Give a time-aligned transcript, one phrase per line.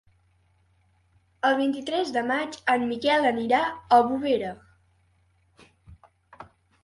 [1.49, 4.53] El vint-i-tres de maig en Miquel anirà a Bovera.